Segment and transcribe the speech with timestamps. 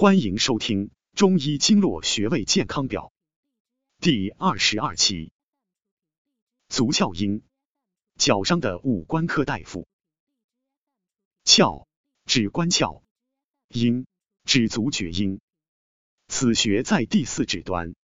[0.00, 3.12] 欢迎收听《中医经络穴位健康表》
[4.00, 5.32] 第二十二期。
[6.68, 7.42] 足窍阴，
[8.16, 9.88] 脚伤的五官科大夫。
[11.44, 11.88] 窍
[12.26, 13.02] 指关窍，
[13.70, 14.06] 阴
[14.44, 15.40] 指足厥阴。
[16.28, 17.96] 此穴在第四指端，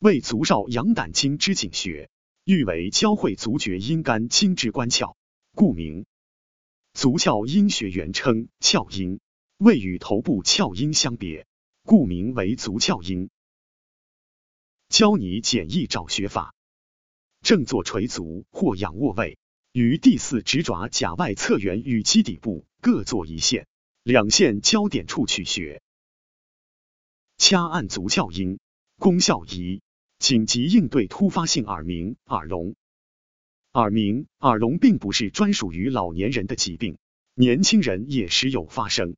[0.00, 2.10] 为足少阳胆经之井穴，
[2.42, 5.14] 誉为交汇足厥阴肝经之关窍，
[5.54, 6.06] 故名。
[6.92, 9.20] 足窍阴穴原称窍阴。
[9.58, 11.46] 位与头部窍阴相别，
[11.84, 13.30] 故名为足窍阴。
[14.88, 16.54] 教你简易找穴法：
[17.40, 19.38] 正坐垂足或仰卧位，
[19.72, 23.66] 于第四指爪甲外侧缘与基底部各做一线，
[24.02, 25.80] 两线交点处取穴。
[27.36, 28.58] 掐按足窍阴，
[28.98, 29.82] 功效一：
[30.18, 32.74] 紧急应对突发性耳鸣、耳聋。
[33.72, 36.98] 耳鸣、耳聋并不是专属于老年人的疾病，
[37.34, 39.16] 年轻人也时有发生。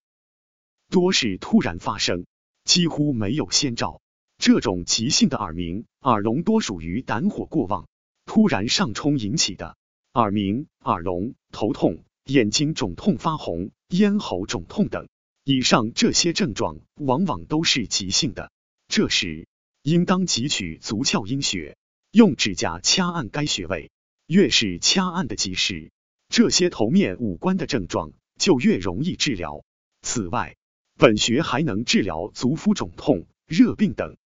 [0.91, 2.27] 多是突然发生，
[2.65, 4.01] 几乎没有先兆。
[4.39, 7.89] 这种急性的耳鸣、耳聋多属于胆火过旺、
[8.25, 9.77] 突然上冲引起的。
[10.13, 15.09] 耳鸣、耳聋、头痛、眼睛肿痛发红、咽喉肿痛等，
[15.45, 18.51] 以上这些症状往往都是急性的。
[18.89, 19.49] 这时
[19.83, 21.77] 应当汲取足窍阴穴，
[22.13, 23.91] 用指甲掐按该穴位。
[24.27, 25.93] 越是掐按的及时，
[26.29, 29.65] 这些头面五官的症状就越容易治疗。
[30.03, 30.57] 此外，
[30.99, 34.17] 本穴还能治疗足肤肿痛、热病等。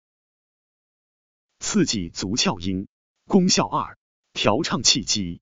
[1.59, 2.87] 刺激足窍阴，
[3.27, 3.99] 功效二：
[4.33, 5.41] 调畅气机。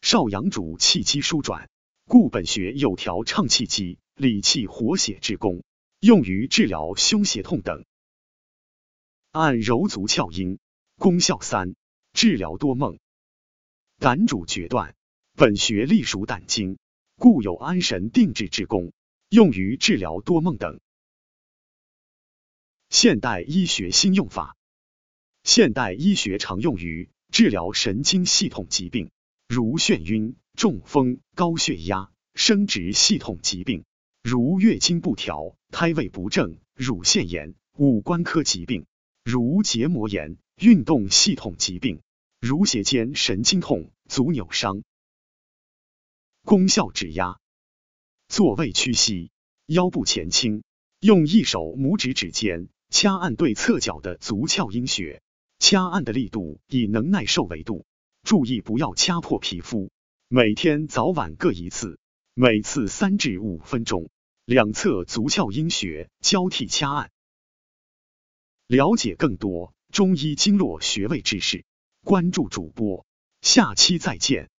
[0.00, 1.68] 少阳主气机舒转，
[2.06, 5.62] 故本穴有调畅气机、理气活血之功，
[6.00, 7.84] 用于治疗胸胁痛等。
[9.32, 10.58] 按揉足窍阴，
[10.96, 11.74] 功效三：
[12.14, 12.98] 治疗多梦。
[13.98, 14.96] 胆主决断，
[15.34, 16.78] 本穴隶属胆经，
[17.16, 18.94] 故有安神定志之功。
[19.32, 20.78] 用于治疗多梦等。
[22.90, 24.58] 现代医学新用法，
[25.42, 29.10] 现代医学常用于治疗神经系统疾病，
[29.48, 33.86] 如眩晕、中风、高血压、生殖系统疾病，
[34.22, 38.84] 如月经不调、胎位不正、乳腺炎；五官科疾病，
[39.24, 42.02] 如结膜炎；运动系统疾病，
[42.38, 44.82] 如斜肩神经痛、足扭伤。
[46.44, 47.38] 功效指压。
[48.28, 49.30] 坐位屈膝，
[49.66, 50.64] 腰部前倾，
[51.00, 55.22] 用一手拇指指尖掐按对侧脚的足窍阴穴，
[55.58, 57.86] 掐按的力度以能耐受为度，
[58.22, 59.90] 注意不要掐破皮肤。
[60.28, 61.98] 每天早晚各一次，
[62.34, 64.10] 每次三至五分钟，
[64.44, 67.10] 两侧足窍阴穴交替掐按。
[68.66, 71.64] 了解更多中医经络穴位知识，
[72.04, 73.04] 关注主播，
[73.42, 74.51] 下期再见。